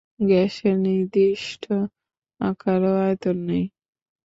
[0.21, 1.63] গ্যাসের নির্দিষ্ট
[2.39, 3.65] আকার ও আয়তন নেই।